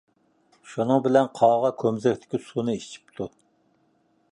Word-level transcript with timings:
شۇنىڭ 0.69 1.03
بىلەن 1.07 1.29
قاغا 1.41 1.71
كومزەكتىكى 1.83 2.41
سۇنى 2.49 2.77
ئىچىپتۇ. 2.81 3.31